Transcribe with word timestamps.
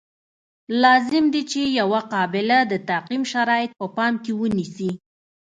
لازم 0.83 1.25
دي 1.33 1.41
چې 1.51 1.61
یوه 1.79 2.01
قابله 2.13 2.57
د 2.71 2.73
تعقیم 2.89 3.23
شرایط 3.33 3.71
په 3.79 3.85
پام 3.95 4.13
کې 4.23 4.31
ونیسي. 4.41 4.91